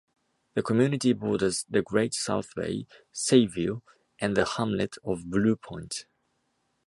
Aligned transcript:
The 0.55 0.63
community 0.63 1.13
borders 1.13 1.63
the 1.69 1.83
Great 1.83 2.15
South 2.15 2.55
Bay, 2.55 2.87
Sayville 3.13 3.83
and 4.19 4.35
the 4.35 4.45
hamlet 4.57 4.97
of 5.03 5.29
Blue 5.29 5.55
Point. 5.55 6.07